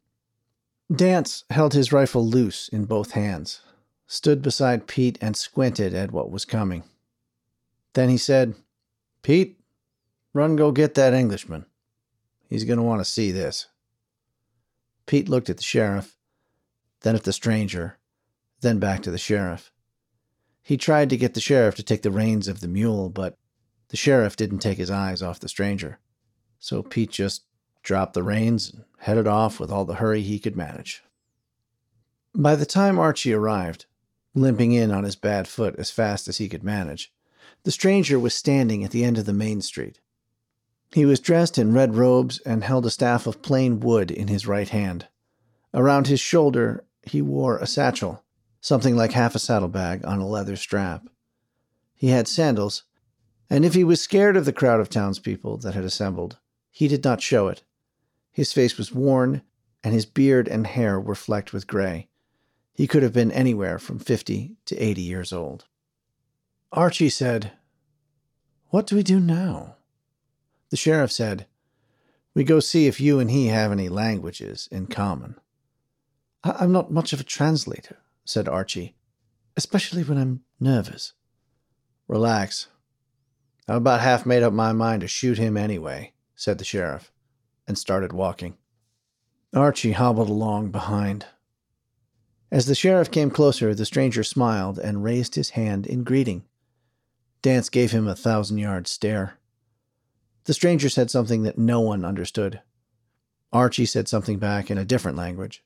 Dance 0.93 1.43
held 1.51 1.73
his 1.73 1.93
rifle 1.93 2.27
loose 2.27 2.67
in 2.67 2.85
both 2.85 3.11
hands, 3.11 3.61
stood 4.07 4.41
beside 4.41 4.87
Pete, 4.87 5.19
and 5.21 5.37
squinted 5.37 5.93
at 5.93 6.11
what 6.11 6.31
was 6.31 6.45
coming. 6.45 6.83
Then 7.93 8.09
he 8.09 8.17
said, 8.17 8.55
Pete, 9.21 9.59
run 10.33 10.55
go 10.55 10.71
get 10.71 10.95
that 10.95 11.13
Englishman. 11.13 11.65
He's 12.49 12.63
going 12.63 12.77
to 12.77 12.83
want 12.83 13.01
to 13.01 13.05
see 13.05 13.31
this. 13.31 13.67
Pete 15.05 15.29
looked 15.29 15.49
at 15.49 15.57
the 15.57 15.63
sheriff, 15.63 16.17
then 17.01 17.15
at 17.15 17.23
the 17.23 17.33
stranger, 17.33 17.97
then 18.61 18.79
back 18.79 19.03
to 19.03 19.11
the 19.11 19.17
sheriff. 19.19 19.71
He 20.61 20.77
tried 20.77 21.09
to 21.09 21.17
get 21.17 21.33
the 21.33 21.41
sheriff 21.41 21.75
to 21.75 21.83
take 21.83 22.01
the 22.01 22.11
reins 22.11 22.47
of 22.47 22.59
the 22.59 22.67
mule, 22.67 23.09
but 23.09 23.37
the 23.89 23.97
sheriff 23.97 24.35
didn't 24.35 24.59
take 24.59 24.77
his 24.77 24.91
eyes 24.91 25.21
off 25.21 25.39
the 25.39 25.49
stranger. 25.49 25.99
So 26.59 26.83
Pete 26.83 27.11
just 27.11 27.43
dropped 27.83 28.13
the 28.13 28.23
reins, 28.23 28.71
and 28.71 28.83
headed 28.99 29.27
off 29.27 29.59
with 29.59 29.71
all 29.71 29.85
the 29.85 29.95
hurry 29.95 30.21
he 30.21 30.39
could 30.39 30.55
manage. 30.55 31.03
By 32.35 32.55
the 32.55 32.65
time 32.65 32.99
Archie 32.99 33.33
arrived, 33.33 33.85
limping 34.35 34.71
in 34.71 34.91
on 34.91 35.03
his 35.03 35.15
bad 35.15 35.47
foot 35.47 35.75
as 35.77 35.89
fast 35.89 36.27
as 36.27 36.37
he 36.37 36.49
could 36.49 36.63
manage, 36.63 37.11
the 37.63 37.71
stranger 37.71 38.19
was 38.19 38.33
standing 38.33 38.83
at 38.83 38.91
the 38.91 39.03
end 39.03 39.17
of 39.17 39.25
the 39.25 39.33
main 39.33 39.61
street. 39.61 39.99
He 40.91 41.05
was 41.05 41.19
dressed 41.19 41.57
in 41.57 41.73
red 41.73 41.95
robes 41.95 42.39
and 42.39 42.63
held 42.63 42.85
a 42.85 42.91
staff 42.91 43.27
of 43.27 43.41
plain 43.41 43.79
wood 43.79 44.11
in 44.11 44.27
his 44.27 44.47
right 44.47 44.69
hand. 44.69 45.07
Around 45.73 46.07
his 46.07 46.19
shoulder, 46.19 46.83
he 47.03 47.21
wore 47.21 47.57
a 47.57 47.67
satchel, 47.67 48.23
something 48.61 48.95
like 48.95 49.13
half 49.13 49.35
a 49.35 49.39
saddlebag 49.39 50.05
on 50.05 50.19
a 50.19 50.27
leather 50.27 50.55
strap. 50.55 51.07
He 51.95 52.07
had 52.07 52.27
sandals, 52.27 52.83
and 53.49 53.65
if 53.65 53.73
he 53.73 53.83
was 53.83 54.01
scared 54.01 54.37
of 54.37 54.45
the 54.45 54.53
crowd 54.53 54.79
of 54.79 54.89
townspeople 54.89 55.57
that 55.57 55.73
had 55.73 55.83
assembled, 55.83 56.37
he 56.71 56.87
did 56.87 57.03
not 57.03 57.21
show 57.21 57.47
it. 57.47 57.63
His 58.31 58.53
face 58.53 58.77
was 58.77 58.93
worn, 58.93 59.41
and 59.83 59.93
his 59.93 60.05
beard 60.05 60.47
and 60.47 60.67
hair 60.67 60.99
were 60.99 61.15
flecked 61.15 61.51
with 61.51 61.67
gray. 61.67 62.09
He 62.73 62.87
could 62.87 63.03
have 63.03 63.13
been 63.13 63.31
anywhere 63.31 63.79
from 63.79 63.99
fifty 63.99 64.55
to 64.65 64.77
eighty 64.77 65.01
years 65.01 65.33
old. 65.33 65.65
Archie 66.71 67.09
said, 67.09 67.53
What 68.67 68.87
do 68.87 68.95
we 68.95 69.03
do 69.03 69.19
now? 69.19 69.77
The 70.69 70.77
sheriff 70.77 71.11
said, 71.11 71.47
We 72.33 72.43
go 72.43 72.59
see 72.59 72.87
if 72.87 73.01
you 73.01 73.19
and 73.19 73.31
he 73.31 73.47
have 73.47 73.71
any 73.71 73.89
languages 73.89 74.69
in 74.71 74.85
common. 74.87 75.35
I- 76.43 76.63
am 76.63 76.71
not 76.71 76.91
much 76.91 77.11
of 77.11 77.19
a 77.19 77.23
translator, 77.25 77.97
said 78.25 78.47
Archie, 78.47 78.95
especially 79.55 80.03
when 80.03 80.17
I'm 80.17 80.41
nervous. 80.59 81.13
Relax. 82.07 82.67
I've 83.67 83.77
about 83.77 84.01
half 84.01 84.25
made 84.25 84.43
up 84.43 84.53
my 84.53 84.73
mind 84.73 85.01
to 85.01 85.07
shoot 85.07 85.37
him 85.37 85.57
anyway, 85.57 86.13
said 86.35 86.57
the 86.57 86.65
sheriff, 86.65 87.11
and 87.67 87.77
started 87.77 88.13
walking. 88.13 88.57
Archie 89.53 89.93
hobbled 89.93 90.29
along 90.29 90.71
behind. 90.71 91.25
As 92.51 92.65
the 92.65 92.75
sheriff 92.75 93.11
came 93.11 93.29
closer, 93.29 93.75
the 93.75 93.85
stranger 93.85 94.23
smiled 94.23 94.79
and 94.79 95.03
raised 95.03 95.35
his 95.35 95.51
hand 95.51 95.85
in 95.85 96.03
greeting. 96.03 96.45
Dance 97.41 97.69
gave 97.69 97.91
him 97.91 98.07
a 98.07 98.15
thousand 98.15 98.57
yard 98.57 98.87
stare. 98.87 99.35
The 100.45 100.53
stranger 100.53 100.89
said 100.89 101.11
something 101.11 101.43
that 101.43 101.57
no 101.57 101.79
one 101.79 102.03
understood. 102.03 102.61
Archie 103.51 103.85
said 103.85 104.07
something 104.07 104.39
back 104.39 104.69
in 104.69 104.77
a 104.77 104.85
different 104.85 105.17
language. 105.17 105.63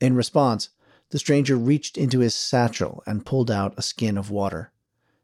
In 0.00 0.14
response, 0.14 0.70
the 1.14 1.20
stranger 1.20 1.56
reached 1.56 1.96
into 1.96 2.18
his 2.18 2.34
satchel 2.34 3.00
and 3.06 3.24
pulled 3.24 3.48
out 3.48 3.72
a 3.76 3.82
skin 3.82 4.18
of 4.18 4.32
water. 4.32 4.72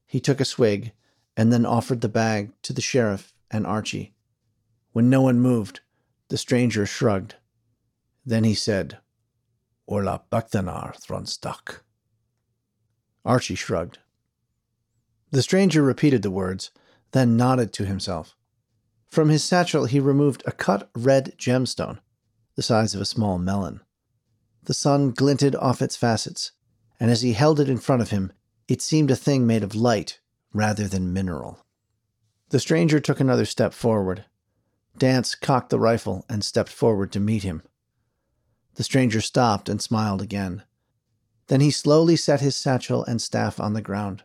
He 0.06 0.20
took 0.20 0.40
a 0.40 0.44
swig 0.44 0.92
and 1.36 1.52
then 1.52 1.66
offered 1.66 2.00
the 2.00 2.08
bag 2.08 2.52
to 2.62 2.72
the 2.72 2.80
sheriff 2.80 3.34
and 3.50 3.66
Archie. 3.66 4.14
When 4.92 5.10
no 5.10 5.22
one 5.22 5.40
moved, 5.40 5.80
the 6.28 6.38
stranger 6.38 6.86
shrugged. 6.86 7.34
Then 8.24 8.44
he 8.44 8.54
said, 8.54 8.98
Orla 9.84 10.22
Baktanar 10.30 10.94
Thronstak. 10.96 11.80
Archie 13.24 13.56
shrugged. 13.56 13.98
The 15.32 15.42
stranger 15.42 15.82
repeated 15.82 16.22
the 16.22 16.30
words, 16.30 16.70
then 17.10 17.36
nodded 17.36 17.72
to 17.72 17.84
himself. 17.84 18.36
From 19.08 19.28
his 19.28 19.42
satchel, 19.42 19.86
he 19.86 19.98
removed 19.98 20.44
a 20.46 20.52
cut 20.52 20.88
red 20.94 21.34
gemstone, 21.36 21.98
the 22.54 22.62
size 22.62 22.94
of 22.94 23.00
a 23.00 23.04
small 23.04 23.40
melon. 23.40 23.80
The 24.64 24.74
sun 24.74 25.12
glinted 25.12 25.54
off 25.56 25.80
its 25.80 25.96
facets, 25.96 26.52
and 26.98 27.10
as 27.10 27.22
he 27.22 27.32
held 27.32 27.60
it 27.60 27.70
in 27.70 27.78
front 27.78 28.02
of 28.02 28.10
him, 28.10 28.32
it 28.68 28.82
seemed 28.82 29.10
a 29.10 29.16
thing 29.16 29.46
made 29.46 29.64
of 29.64 29.74
light 29.74 30.20
rather 30.52 30.86
than 30.86 31.12
mineral. 31.12 31.64
The 32.50 32.60
stranger 32.60 33.00
took 33.00 33.20
another 33.20 33.46
step 33.46 33.72
forward. 33.72 34.26
Dance 34.98 35.34
cocked 35.34 35.70
the 35.70 35.80
rifle 35.80 36.26
and 36.28 36.44
stepped 36.44 36.68
forward 36.68 37.10
to 37.12 37.20
meet 37.20 37.42
him. 37.42 37.62
The 38.74 38.84
stranger 38.84 39.20
stopped 39.20 39.68
and 39.68 39.80
smiled 39.80 40.20
again. 40.20 40.64
Then 41.46 41.60
he 41.60 41.70
slowly 41.70 42.16
set 42.16 42.40
his 42.40 42.54
satchel 42.54 43.04
and 43.04 43.20
staff 43.20 43.58
on 43.58 43.72
the 43.72 43.82
ground. 43.82 44.24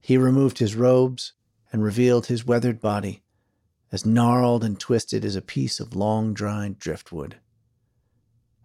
He 0.00 0.16
removed 0.16 0.58
his 0.58 0.76
robes 0.76 1.34
and 1.72 1.82
revealed 1.82 2.26
his 2.26 2.46
weathered 2.46 2.80
body, 2.80 3.22
as 3.92 4.06
gnarled 4.06 4.64
and 4.64 4.80
twisted 4.80 5.24
as 5.24 5.36
a 5.36 5.42
piece 5.42 5.78
of 5.78 5.94
long 5.94 6.32
dried 6.32 6.78
driftwood 6.78 7.36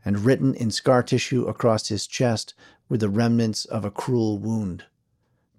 and 0.06 0.26
written 0.26 0.54
in 0.56 0.72
scar 0.72 1.04
tissue 1.04 1.46
across 1.46 1.88
his 1.88 2.08
chest 2.08 2.54
were 2.90 2.98
the 2.98 3.10
remnants 3.10 3.66
of 3.66 3.86
a 3.86 3.92
cruel 3.92 4.38
wound. 4.38 4.86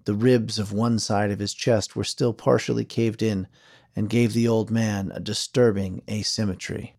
The 0.05 0.13
ribs 0.13 0.59
of 0.59 0.71
one 0.71 0.99
side 0.99 1.31
of 1.31 1.39
his 1.39 1.53
chest 1.53 1.95
were 1.95 2.03
still 2.03 2.33
partially 2.33 2.85
caved 2.85 3.23
in 3.23 3.47
and 3.95 4.09
gave 4.09 4.33
the 4.33 4.47
old 4.47 4.69
man 4.69 5.11
a 5.13 5.19
disturbing 5.19 6.01
asymmetry. 6.09 6.95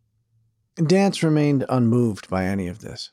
Dance 0.77 1.23
remained 1.23 1.65
unmoved 1.69 2.29
by 2.29 2.45
any 2.45 2.67
of 2.67 2.81
this. 2.81 3.11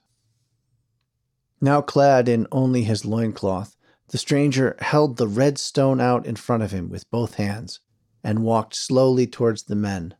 Now 1.61 1.81
clad 1.81 2.27
in 2.27 2.47
only 2.51 2.83
his 2.83 3.05
loincloth, 3.05 3.77
the 4.09 4.17
stranger 4.17 4.75
held 4.79 5.17
the 5.17 5.27
red 5.27 5.57
stone 5.57 6.01
out 6.01 6.25
in 6.25 6.35
front 6.35 6.63
of 6.63 6.71
him 6.71 6.89
with 6.89 7.09
both 7.09 7.35
hands 7.35 7.79
and 8.23 8.43
walked 8.43 8.75
slowly 8.75 9.27
towards 9.27 9.63
the 9.63 9.75
men. 9.75 10.13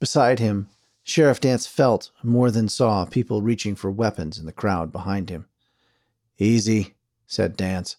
Beside 0.00 0.38
him, 0.38 0.68
Sheriff 1.06 1.38
Dance 1.38 1.66
felt 1.66 2.10
more 2.22 2.50
than 2.50 2.66
saw 2.66 3.04
people 3.04 3.42
reaching 3.42 3.74
for 3.74 3.90
weapons 3.90 4.38
in 4.38 4.46
the 4.46 4.52
crowd 4.52 4.90
behind 4.90 5.28
him. 5.28 5.46
Easy, 6.38 6.94
said 7.26 7.58
Dance. 7.58 7.96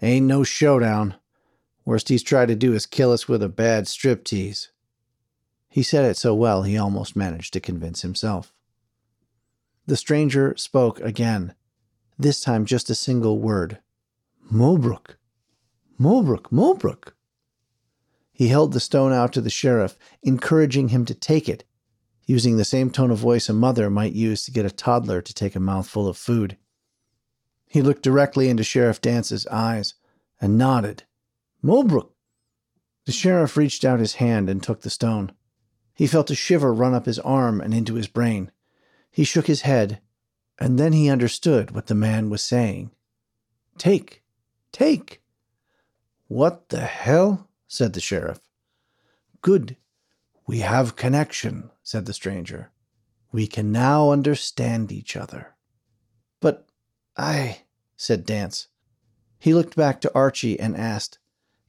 Ain't 0.00 0.26
no 0.26 0.42
showdown. 0.42 1.16
Worst 1.84 2.08
he's 2.08 2.22
tried 2.22 2.48
to 2.48 2.54
do 2.54 2.72
is 2.72 2.86
kill 2.86 3.12
us 3.12 3.28
with 3.28 3.42
a 3.42 3.48
bad 3.50 3.84
striptease. 3.84 4.68
He 5.68 5.82
said 5.82 6.06
it 6.06 6.16
so 6.16 6.34
well 6.34 6.62
he 6.62 6.78
almost 6.78 7.14
managed 7.14 7.52
to 7.52 7.60
convince 7.60 8.00
himself. 8.00 8.54
The 9.86 9.96
stranger 9.96 10.54
spoke 10.56 10.98
again, 11.00 11.54
this 12.18 12.40
time 12.40 12.64
just 12.64 12.88
a 12.88 12.94
single 12.94 13.38
word 13.38 13.78
Mobrook. 14.50 15.16
Mobrook, 16.00 16.50
Mobrook. 16.50 17.12
He 18.32 18.48
held 18.48 18.72
the 18.72 18.80
stone 18.80 19.12
out 19.12 19.34
to 19.34 19.42
the 19.42 19.50
sheriff, 19.50 19.98
encouraging 20.22 20.88
him 20.88 21.04
to 21.04 21.14
take 21.14 21.46
it 21.46 21.64
using 22.30 22.56
the 22.56 22.64
same 22.64 22.90
tone 22.90 23.10
of 23.10 23.18
voice 23.18 23.48
a 23.48 23.52
mother 23.52 23.90
might 23.90 24.12
use 24.12 24.44
to 24.44 24.52
get 24.52 24.64
a 24.64 24.70
toddler 24.70 25.20
to 25.20 25.34
take 25.34 25.56
a 25.56 25.60
mouthful 25.60 26.06
of 26.06 26.16
food. 26.16 26.56
He 27.66 27.82
looked 27.82 28.04
directly 28.04 28.48
into 28.48 28.62
Sheriff 28.62 29.00
Dance's 29.00 29.48
eyes 29.48 29.94
and 30.40 30.56
nodded. 30.56 31.02
Mulbrook. 31.60 32.12
The 33.04 33.10
sheriff 33.10 33.56
reached 33.56 33.84
out 33.84 33.98
his 33.98 34.14
hand 34.14 34.48
and 34.48 34.62
took 34.62 34.82
the 34.82 34.90
stone. 34.90 35.32
He 35.92 36.06
felt 36.06 36.30
a 36.30 36.36
shiver 36.36 36.72
run 36.72 36.94
up 36.94 37.06
his 37.06 37.18
arm 37.18 37.60
and 37.60 37.74
into 37.74 37.94
his 37.94 38.06
brain. 38.06 38.52
He 39.10 39.24
shook 39.24 39.48
his 39.48 39.62
head, 39.62 40.00
and 40.56 40.78
then 40.78 40.92
he 40.92 41.10
understood 41.10 41.72
what 41.72 41.88
the 41.88 41.96
man 41.96 42.30
was 42.30 42.42
saying. 42.42 42.92
Take, 43.76 44.22
take. 44.70 45.20
What 46.28 46.68
the 46.68 46.82
hell? 46.82 47.48
said 47.66 47.92
the 47.94 48.00
sheriff. 48.00 48.38
Good. 49.42 49.76
We 50.50 50.58
have 50.58 50.96
connection, 50.96 51.70
said 51.84 52.06
the 52.06 52.12
stranger. 52.12 52.72
We 53.30 53.46
can 53.46 53.70
now 53.70 54.10
understand 54.10 54.90
each 54.90 55.14
other. 55.14 55.54
But 56.40 56.66
I, 57.16 57.58
said 57.96 58.26
Dance. 58.26 58.66
He 59.38 59.54
looked 59.54 59.76
back 59.76 60.00
to 60.00 60.12
Archie 60.12 60.58
and 60.58 60.76
asked, 60.76 61.20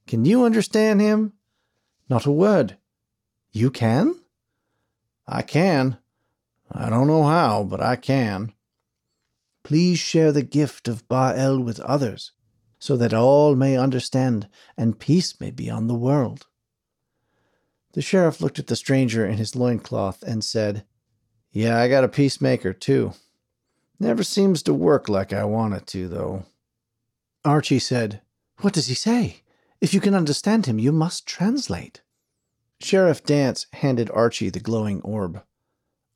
Can 0.08 0.24
you 0.24 0.42
understand 0.42 1.00
him? 1.00 1.34
Not 2.08 2.26
a 2.26 2.32
word. 2.32 2.76
You 3.52 3.70
can? 3.70 4.16
I 5.28 5.42
can. 5.42 5.98
I 6.68 6.90
don't 6.90 7.06
know 7.06 7.22
how, 7.22 7.62
but 7.62 7.80
I 7.80 7.94
can. 7.94 8.52
Please 9.62 10.00
share 10.00 10.32
the 10.32 10.42
gift 10.42 10.88
of 10.88 11.06
Baal 11.06 11.60
with 11.60 11.78
others, 11.78 12.32
so 12.80 12.96
that 12.96 13.14
all 13.14 13.54
may 13.54 13.76
understand 13.76 14.48
and 14.76 14.98
peace 14.98 15.40
may 15.40 15.52
be 15.52 15.70
on 15.70 15.86
the 15.86 15.94
world. 15.94 16.48
The 17.92 18.02
sheriff 18.02 18.40
looked 18.40 18.58
at 18.58 18.66
the 18.66 18.76
stranger 18.76 19.26
in 19.26 19.36
his 19.36 19.54
loincloth 19.54 20.22
and 20.22 20.42
said, 20.42 20.84
Yeah, 21.50 21.78
I 21.78 21.88
got 21.88 22.04
a 22.04 22.08
peacemaker, 22.08 22.72
too. 22.72 23.12
Never 24.00 24.24
seems 24.24 24.62
to 24.64 24.74
work 24.74 25.08
like 25.08 25.32
I 25.32 25.44
want 25.44 25.74
it 25.74 25.86
to, 25.88 26.08
though. 26.08 26.44
Archie 27.44 27.78
said, 27.78 28.22
What 28.60 28.72
does 28.72 28.86
he 28.86 28.94
say? 28.94 29.42
If 29.80 29.92
you 29.92 30.00
can 30.00 30.14
understand 30.14 30.66
him, 30.66 30.78
you 30.78 30.92
must 30.92 31.26
translate. 31.26 32.02
Sheriff 32.80 33.24
Dance 33.24 33.66
handed 33.74 34.10
Archie 34.10 34.50
the 34.50 34.60
glowing 34.60 35.00
orb. 35.02 35.42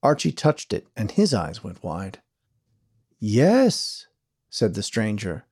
Archie 0.02 0.32
touched 0.32 0.72
it, 0.72 0.86
and 0.96 1.10
his 1.10 1.34
eyes 1.34 1.62
went 1.62 1.82
wide. 1.82 2.20
Yes, 3.18 4.06
said 4.50 4.74
the 4.74 4.82
stranger. 4.82 5.44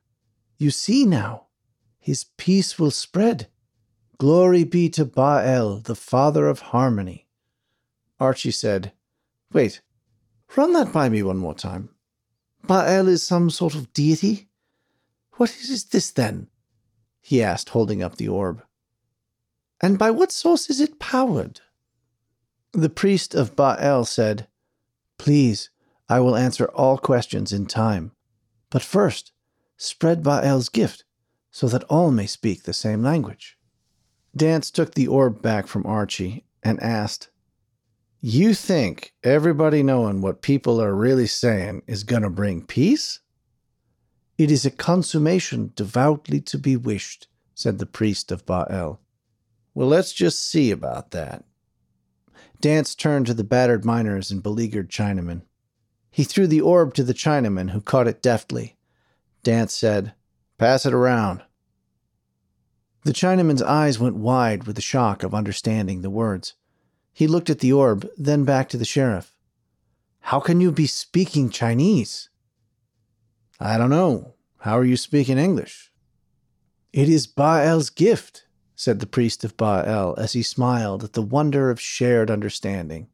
You 0.58 0.70
see 0.70 1.04
now. 1.04 1.46
His 1.98 2.24
peace 2.36 2.78
will 2.78 2.90
spread 2.90 3.48
Glory 4.18 4.64
be 4.64 4.88
to 4.90 5.04
Baal, 5.04 5.78
the 5.78 5.94
father 5.94 6.46
of 6.46 6.60
harmony. 6.60 7.26
Archie 8.20 8.52
said, 8.52 8.92
Wait, 9.52 9.80
run 10.56 10.72
that 10.72 10.92
by 10.92 11.08
me 11.08 11.22
one 11.22 11.38
more 11.38 11.54
time. 11.54 11.88
Baal 12.66 13.08
is 13.08 13.22
some 13.22 13.50
sort 13.50 13.74
of 13.74 13.92
deity? 13.92 14.48
What 15.32 15.50
is 15.50 15.84
this 15.86 16.10
then? 16.10 16.48
he 17.20 17.42
asked, 17.42 17.70
holding 17.70 18.02
up 18.02 18.16
the 18.16 18.28
orb. 18.28 18.62
And 19.80 19.98
by 19.98 20.10
what 20.10 20.30
source 20.30 20.70
is 20.70 20.80
it 20.80 20.98
powered? 20.98 21.60
The 22.72 22.90
priest 22.90 23.34
of 23.34 23.56
Baal 23.56 24.04
said, 24.04 24.46
Please, 25.18 25.70
I 26.08 26.20
will 26.20 26.36
answer 26.36 26.66
all 26.66 26.98
questions 26.98 27.52
in 27.52 27.66
time. 27.66 28.12
But 28.70 28.82
first, 28.82 29.32
spread 29.76 30.22
Baal's 30.22 30.68
gift 30.68 31.04
so 31.50 31.66
that 31.68 31.84
all 31.84 32.10
may 32.10 32.26
speak 32.26 32.62
the 32.62 32.72
same 32.72 33.02
language. 33.02 33.56
Dance 34.36 34.70
took 34.70 34.94
the 34.94 35.06
orb 35.06 35.42
back 35.42 35.66
from 35.66 35.86
Archie 35.86 36.44
and 36.62 36.82
asked, 36.82 37.30
You 38.20 38.54
think 38.54 39.12
everybody 39.22 39.82
knowing 39.82 40.20
what 40.20 40.42
people 40.42 40.82
are 40.82 40.94
really 40.94 41.26
saying 41.26 41.82
is 41.86 42.02
going 42.02 42.22
to 42.22 42.30
bring 42.30 42.66
peace? 42.66 43.20
It 44.36 44.50
is 44.50 44.66
a 44.66 44.70
consummation 44.70 45.72
devoutly 45.76 46.40
to 46.40 46.58
be 46.58 46.76
wished, 46.76 47.28
said 47.54 47.78
the 47.78 47.86
priest 47.86 48.32
of 48.32 48.44
Baal. 48.44 49.00
Well, 49.74 49.88
let's 49.88 50.12
just 50.12 50.40
see 50.40 50.72
about 50.72 51.12
that. 51.12 51.44
Dance 52.60 52.94
turned 52.94 53.26
to 53.26 53.34
the 53.34 53.44
battered 53.44 53.84
miners 53.84 54.30
and 54.30 54.42
beleaguered 54.42 54.90
Chinamen. 54.90 55.42
He 56.10 56.24
threw 56.24 56.46
the 56.46 56.60
orb 56.60 56.94
to 56.94 57.04
the 57.04 57.14
Chinaman, 57.14 57.70
who 57.70 57.80
caught 57.80 58.08
it 58.08 58.22
deftly. 58.22 58.76
Dance 59.42 59.74
said, 59.74 60.14
Pass 60.58 60.86
it 60.86 60.94
around. 60.94 61.42
The 63.04 63.12
Chinaman's 63.12 63.60
eyes 63.62 63.98
went 63.98 64.16
wide 64.16 64.64
with 64.64 64.76
the 64.76 64.82
shock 64.82 65.22
of 65.22 65.34
understanding 65.34 66.00
the 66.00 66.10
words. 66.10 66.54
He 67.12 67.26
looked 67.26 67.50
at 67.50 67.58
the 67.58 67.72
orb, 67.72 68.08
then 68.16 68.44
back 68.44 68.68
to 68.70 68.78
the 68.78 68.84
sheriff. 68.86 69.36
How 70.20 70.40
can 70.40 70.62
you 70.62 70.72
be 70.72 70.86
speaking 70.86 71.50
Chinese? 71.50 72.30
I 73.60 73.76
don't 73.76 73.90
know. 73.90 74.34
How 74.60 74.78
are 74.78 74.84
you 74.84 74.96
speaking 74.96 75.36
English? 75.36 75.92
It 76.94 77.10
is 77.10 77.26
Baal's 77.26 77.90
gift, 77.90 78.46
said 78.74 79.00
the 79.00 79.06
priest 79.06 79.44
of 79.44 79.56
Baal 79.58 80.14
as 80.16 80.32
he 80.32 80.42
smiled 80.42 81.04
at 81.04 81.12
the 81.12 81.22
wonder 81.22 81.68
of 81.68 81.78
shared 81.78 82.30
understanding. 82.30 83.08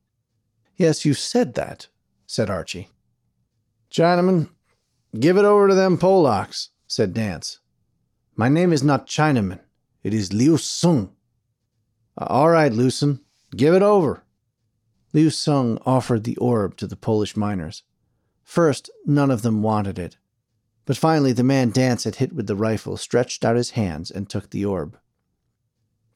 Yes, 0.77 1.05
you 1.05 1.15
said 1.15 1.55
that, 1.55 1.89
said 2.27 2.49
Archie. 2.49 2.89
Chinaman, 3.91 4.51
give 5.19 5.37
it 5.37 5.45
over 5.45 5.67
to 5.67 5.75
them 5.75 5.99
Polacks, 5.99 6.69
said 6.87 7.13
Dance. 7.13 7.59
My 8.37 8.49
name 8.49 8.73
is 8.73 8.85
not 8.85 9.09
Chinaman. 9.09 9.59
It 10.03 10.15
is 10.15 10.33
Liu 10.33 10.57
Sung. 10.57 11.13
Uh, 12.17 12.27
all 12.29 12.51
right, 12.51 12.73
Lucen, 12.73 13.21
give 13.55 13.75
it 13.75 13.83
over. 13.83 14.25
Liu 15.13 15.31
Sung 15.31 15.79
offered 15.85 16.25
the 16.25 16.37
orb 16.37 16.77
to 16.77 16.87
the 16.87 16.97
Polish 16.97 17.37
miners. 17.37 17.83
First, 18.43 18.91
none 19.05 19.31
of 19.31 19.43
them 19.43 19.63
wanted 19.63 19.99
it. 19.99 20.17
But 20.85 20.97
finally, 20.97 21.33
the 21.33 21.45
man 21.45 21.71
Dance 21.71 22.05
had 22.05 22.17
hit 22.17 22.33
with 22.33 22.47
the 22.47 22.57
rifle 22.57 22.97
stretched 22.97 23.45
out 23.45 23.57
his 23.57 23.71
hands 23.71 24.11
and 24.11 24.29
took 24.29 24.51
the 24.51 24.65
orb. 24.65 24.99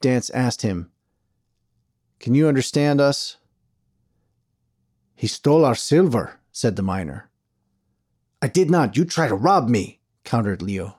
Dance 0.01 0.31
asked 0.31 0.63
him, 0.63 0.91
Can 2.19 2.35
you 2.35 2.49
understand 2.49 3.01
us? 3.01 3.37
He 5.15 5.27
stole 5.27 5.65
our 5.65 5.77
silver, 5.77 6.41
said 6.51 6.77
the 6.77 6.83
miner. 6.83 7.31
I 8.43 8.49
did 8.49 8.71
not. 8.71 8.97
You 8.97 9.05
try 9.05 9.29
to 9.29 9.35
rob 9.35 9.69
me, 9.69 10.01
countered 10.25 10.61
Liu. 10.61 10.93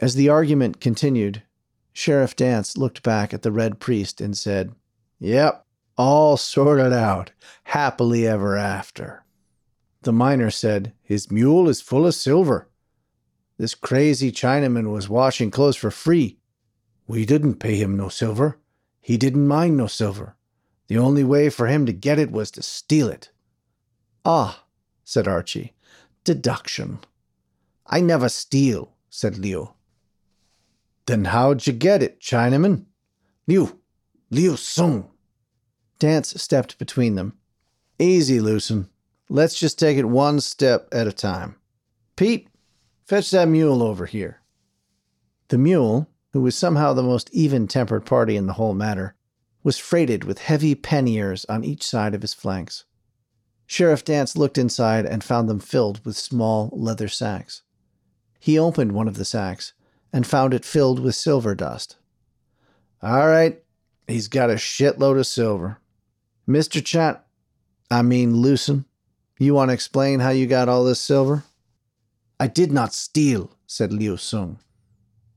As 0.00 0.14
the 0.14 0.28
argument 0.28 0.80
continued, 0.80 1.42
Sheriff 2.00 2.34
Dance 2.34 2.78
looked 2.78 3.02
back 3.02 3.34
at 3.34 3.42
the 3.42 3.52
red 3.52 3.78
priest 3.78 4.22
and 4.22 4.34
said, 4.34 4.74
Yep, 5.18 5.66
all 5.98 6.38
sorted 6.38 6.94
out, 6.94 7.32
happily 7.64 8.26
ever 8.26 8.56
after. 8.56 9.26
The 10.00 10.12
miner 10.12 10.50
said, 10.50 10.94
His 11.02 11.30
mule 11.30 11.68
is 11.68 11.82
full 11.82 12.06
of 12.06 12.14
silver. 12.14 12.70
This 13.58 13.74
crazy 13.74 14.32
Chinaman 14.32 14.90
was 14.90 15.10
washing 15.10 15.50
clothes 15.50 15.76
for 15.76 15.90
free. 15.90 16.38
We 17.06 17.26
didn't 17.26 17.56
pay 17.56 17.76
him 17.76 17.98
no 17.98 18.08
silver. 18.08 18.56
He 19.02 19.18
didn't 19.18 19.46
mind 19.46 19.76
no 19.76 19.86
silver. 19.86 20.36
The 20.86 20.96
only 20.96 21.22
way 21.22 21.50
for 21.50 21.66
him 21.66 21.84
to 21.84 21.92
get 21.92 22.18
it 22.18 22.32
was 22.32 22.50
to 22.52 22.62
steal 22.62 23.08
it. 23.08 23.30
Ah, 24.24 24.64
said 25.04 25.28
Archie. 25.28 25.74
Deduction. 26.24 27.00
I 27.86 28.00
never 28.00 28.30
steal, 28.30 28.94
said 29.10 29.36
Liu. 29.36 29.74
Then 31.06 31.26
how'd 31.26 31.66
you 31.66 31.72
get 31.72 32.02
it, 32.02 32.20
Chinaman? 32.20 32.86
Liu, 33.46 33.80
Liu 34.30 34.56
Sung. 34.56 35.10
Dance 35.98 36.40
stepped 36.40 36.78
between 36.78 37.14
them. 37.14 37.36
Easy, 37.98 38.38
Lucen. 38.38 38.88
Let's 39.28 39.58
just 39.58 39.78
take 39.78 39.98
it 39.98 40.04
one 40.04 40.40
step 40.40 40.88
at 40.92 41.06
a 41.06 41.12
time. 41.12 41.56
Pete, 42.16 42.48
fetch 43.04 43.30
that 43.30 43.48
mule 43.48 43.82
over 43.82 44.06
here. 44.06 44.40
The 45.48 45.58
mule, 45.58 46.08
who 46.32 46.42
was 46.42 46.54
somehow 46.54 46.92
the 46.92 47.02
most 47.02 47.28
even 47.32 47.66
tempered 47.66 48.06
party 48.06 48.36
in 48.36 48.46
the 48.46 48.54
whole 48.54 48.74
matter, 48.74 49.14
was 49.62 49.78
freighted 49.78 50.24
with 50.24 50.38
heavy 50.38 50.74
panniers 50.74 51.44
on 51.46 51.64
each 51.64 51.82
side 51.82 52.14
of 52.14 52.22
his 52.22 52.34
flanks. 52.34 52.84
Sheriff 53.66 54.04
Dance 54.04 54.36
looked 54.36 54.58
inside 54.58 55.06
and 55.06 55.22
found 55.22 55.48
them 55.48 55.60
filled 55.60 56.04
with 56.04 56.16
small 56.16 56.70
leather 56.72 57.08
sacks. 57.08 57.62
He 58.38 58.58
opened 58.58 58.92
one 58.92 59.06
of 59.06 59.16
the 59.16 59.24
sacks 59.24 59.74
and 60.12 60.26
found 60.26 60.54
it 60.54 60.64
filled 60.64 61.00
with 61.00 61.14
silver 61.14 61.54
dust. 61.54 61.96
All 63.02 63.26
right, 63.26 63.62
he's 64.06 64.28
got 64.28 64.50
a 64.50 64.54
shitload 64.54 65.18
of 65.18 65.26
silver. 65.26 65.78
Mr. 66.48 66.84
Chat, 66.84 67.24
I 67.90 68.02
mean 68.02 68.34
Lucen, 68.34 68.84
you 69.38 69.54
want 69.54 69.70
to 69.70 69.74
explain 69.74 70.20
how 70.20 70.30
you 70.30 70.46
got 70.46 70.68
all 70.68 70.84
this 70.84 71.00
silver? 71.00 71.44
I 72.38 72.46
did 72.46 72.72
not 72.72 72.94
steal, 72.94 73.50
said 73.66 73.92
Liu 73.92 74.16
Sung. 74.16 74.58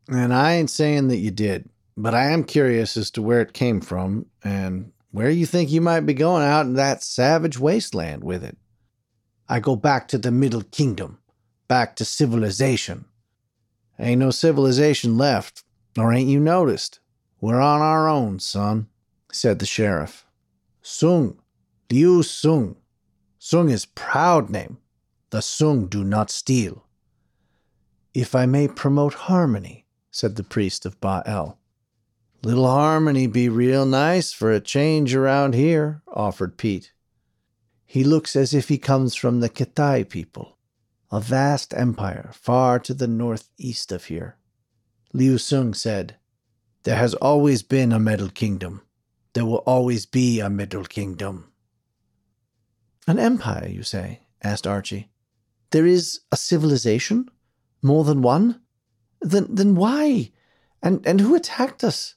And 0.09 0.33
I 0.33 0.53
ain't 0.53 0.69
saying 0.69 1.07
that 1.07 1.17
you 1.17 1.31
did, 1.31 1.69
but 1.95 2.13
I 2.13 2.31
am 2.31 2.43
curious 2.43 2.97
as 2.97 3.12
to 3.12 3.21
where 3.21 3.41
it 3.41 3.53
came 3.53 3.79
from 3.79 4.25
and 4.43 4.91
where 5.12 5.29
you 5.29 5.45
think 5.45 5.69
you 5.69 5.79
might 5.79 6.01
be 6.01 6.13
going 6.13 6.43
out 6.43 6.65
in 6.65 6.73
that 6.73 7.03
savage 7.03 7.59
wasteland 7.59 8.23
with 8.23 8.43
it. 8.43 8.57
I 9.47 9.59
go 9.59 9.75
back 9.75 10.07
to 10.09 10.17
the 10.17 10.31
Middle 10.31 10.63
Kingdom, 10.63 11.19
back 11.67 11.95
to 11.97 12.05
civilization. 12.05 13.05
Ain't 13.99 14.19
no 14.19 14.32
civilization 14.32 15.17
left, 15.17 15.63
or 15.97 16.12
ain't 16.12 16.29
you 16.29 16.39
noticed? 16.39 16.99
We're 17.39 17.62
on 17.62 17.82
our 17.82 18.08
own, 18.08 18.39
son, 18.39 18.88
said 19.32 19.60
the 19.60 19.65
sheriff. 19.65 20.25
Sung, 20.82 21.39
Liu 21.91 22.23
Sung. 22.23 22.75
Sung 23.38 23.69
is 23.69 23.86
proud 23.86 24.49
name. 24.49 24.77
The 25.29 25.41
Sung 25.41 25.88
do 25.88 26.03
not 26.03 26.32
steal. 26.32 26.86
If 28.13 28.34
I 28.34 28.45
may 28.45 28.67
promote 28.67 29.13
harmony, 29.13 29.86
said 30.10 30.36
the 30.36 30.43
priest 30.43 30.86
of 30.86 30.99
Baal. 30.99 31.60
Little 32.43 32.67
harmony 32.67 33.27
be 33.27 33.47
real 33.47 33.86
nice 33.86 34.34
for 34.34 34.51
a 34.51 34.60
change 34.60 35.15
around 35.15 35.56
here, 35.56 36.01
offered 36.08 36.58
Pete. 36.58 36.93
He 37.86 38.03
looks 38.03 38.36
as 38.36 38.53
if 38.53 38.69
he 38.69 38.77
comes 38.77 39.15
from 39.15 39.39
the 39.39 39.49
Kitai 39.49 40.10
people, 40.10 40.58
a 41.13 41.19
vast 41.19 41.76
empire 41.76 42.32
far 42.34 42.80
to 42.80 42.91
the 42.91 43.08
northeast 43.08 43.91
of 43.91 44.06
here. 44.06 44.36
Liu 45.13 45.38
Sung 45.38 45.76
said, 45.76 46.15
There 46.86 46.95
has 46.95 47.13
always 47.13 47.62
been 47.62 47.91
a 47.91 47.99
Middle 47.99 48.30
Kingdom. 48.30 48.82
There 49.34 49.45
will 49.45 49.58
always 49.67 50.08
be 50.08 50.39
a 50.39 50.49
Middle 50.49 50.86
Kingdom. 50.86 51.52
An 53.06 53.19
empire, 53.19 53.67
you 53.67 53.84
say? 53.84 54.21
asked 54.41 54.65
Archie. 54.65 55.12
There 55.69 55.86
is 55.86 56.21
a 56.32 56.36
civilization? 56.36 57.30
More 57.84 58.04
than 58.04 58.23
one? 58.23 58.62
Then, 59.21 59.45
then 59.54 59.76
why? 59.76 60.32
And, 60.82 61.06
and 61.06 61.21
who 61.21 61.36
attacked 61.36 61.84
us? 61.84 62.15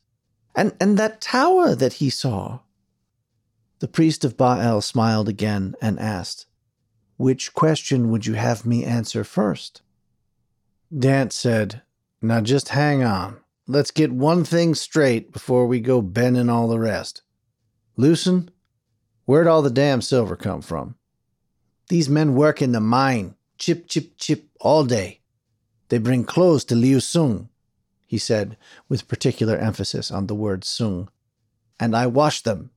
And, 0.55 0.75
and 0.81 0.97
that 0.97 1.21
tower 1.21 1.75
that 1.75 1.95
he 1.95 2.09
saw? 2.09 2.61
The 3.81 3.89
priest 3.89 4.25
of 4.25 4.39
Baal 4.39 4.81
smiled 4.81 5.29
again 5.29 5.75
and 5.83 6.01
asked, 6.01 6.47
Which 7.17 7.55
question 7.55 8.11
would 8.11 8.27
you 8.27 8.35
have 8.35 8.67
me 8.67 8.85
answer 8.85 9.25
first? 9.25 9.83
Dance 10.97 11.35
said, 11.35 11.83
Now 12.21 12.41
just 12.41 12.71
hang 12.71 13.03
on. 13.03 13.39
Let's 13.67 13.91
get 13.91 14.13
one 14.13 14.45
thing 14.45 14.75
straight 14.75 15.33
before 15.33 15.67
we 15.67 15.81
go 15.81 16.01
bending 16.01 16.51
all 16.51 16.69
the 16.69 16.79
rest. 16.79 17.23
Lucen, 17.99 18.51
where'd 19.25 19.47
all 19.47 19.63
the 19.63 19.71
damn 19.71 20.03
silver 20.03 20.37
come 20.37 20.61
from? 20.61 20.95
These 21.89 22.09
men 22.09 22.35
work 22.35 22.61
in 22.61 22.73
the 22.73 22.81
mine, 22.81 23.35
chip, 23.59 23.89
chip, 23.89 24.13
chip, 24.19 24.45
all 24.61 24.85
day. 24.85 25.21
They 25.89 25.99
bring 25.99 26.25
clothes 26.25 26.65
to 26.67 26.75
Liu 26.75 27.01
Sung, 27.01 27.49
he 28.07 28.19
said, 28.19 28.57
with 28.89 29.09
particular 29.09 29.57
emphasis 29.57 30.11
on 30.11 30.27
the 30.27 30.35
word 30.35 30.65
Sung. 30.65 31.09
And 31.81 31.97
I 31.97 32.07
wash 32.07 32.43
them. 32.43 32.71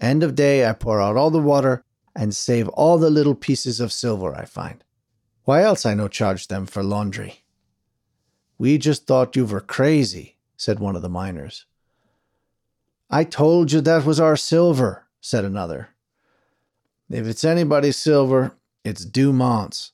End 0.00 0.22
of 0.22 0.34
day, 0.34 0.68
I 0.68 0.72
pour 0.72 1.00
out 1.00 1.16
all 1.16 1.30
the 1.30 1.38
water 1.38 1.84
and 2.14 2.34
save 2.34 2.68
all 2.68 2.98
the 2.98 3.10
little 3.10 3.34
pieces 3.34 3.80
of 3.80 3.92
silver 3.92 4.34
I 4.34 4.44
find. 4.44 4.84
Why 5.44 5.62
else 5.62 5.84
I 5.86 5.94
no 5.94 6.08
charge 6.08 6.48
them 6.48 6.66
for 6.66 6.82
laundry? 6.82 7.44
We 8.58 8.78
just 8.78 9.06
thought 9.06 9.34
you 9.34 9.44
were 9.44 9.60
crazy, 9.60 10.36
said 10.56 10.78
one 10.78 10.94
of 10.94 11.02
the 11.02 11.08
miners. 11.08 11.66
I 13.10 13.24
told 13.24 13.72
you 13.72 13.80
that 13.80 14.04
was 14.04 14.20
our 14.20 14.36
silver, 14.36 15.06
said 15.20 15.44
another. 15.44 15.88
If 17.10 17.26
it's 17.26 17.44
anybody's 17.44 17.96
silver, 17.96 18.56
it's 18.84 19.04
Dumont's, 19.04 19.92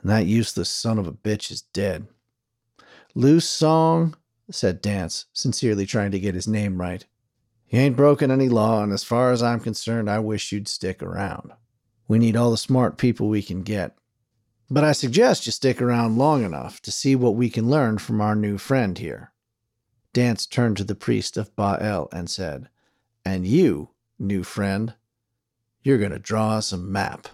and 0.00 0.10
that 0.10 0.26
useless 0.26 0.70
son 0.70 0.98
of 0.98 1.06
a 1.06 1.12
bitch 1.12 1.50
is 1.50 1.62
dead. 1.62 2.06
Loose 3.14 3.48
song, 3.48 4.16
said 4.50 4.80
Dance, 4.80 5.26
sincerely 5.32 5.86
trying 5.86 6.10
to 6.12 6.20
get 6.20 6.34
his 6.34 6.48
name 6.48 6.80
right. 6.80 7.04
You 7.68 7.80
ain't 7.80 7.96
broken 7.96 8.30
any 8.30 8.48
law, 8.48 8.82
and 8.82 8.92
as 8.92 9.04
far 9.04 9.32
as 9.32 9.42
I'm 9.42 9.60
concerned, 9.60 10.08
I 10.08 10.18
wish 10.18 10.52
you'd 10.52 10.68
stick 10.68 11.02
around. 11.02 11.52
We 12.06 12.18
need 12.18 12.36
all 12.36 12.50
the 12.50 12.56
smart 12.56 12.98
people 12.98 13.28
we 13.28 13.42
can 13.42 13.62
get. 13.62 13.96
But 14.70 14.84
I 14.84 14.92
suggest 14.92 15.46
you 15.46 15.52
stick 15.52 15.82
around 15.82 16.18
long 16.18 16.44
enough 16.44 16.80
to 16.82 16.92
see 16.92 17.14
what 17.16 17.34
we 17.34 17.50
can 17.50 17.68
learn 17.68 17.98
from 17.98 18.20
our 18.20 18.34
new 18.34 18.58
friend 18.58 18.96
here. 18.96 19.32
Dance 20.12 20.46
turned 20.46 20.76
to 20.78 20.84
the 20.84 20.94
priest 20.94 21.36
of 21.36 21.54
Baal 21.56 22.08
and 22.12 22.30
said, 22.30 22.68
And 23.24 23.46
you, 23.46 23.90
new 24.18 24.42
friend, 24.42 24.94
you're 25.82 25.98
going 25.98 26.12
to 26.12 26.18
draw 26.18 26.52
us 26.52 26.72
a 26.72 26.78
map. 26.78 27.28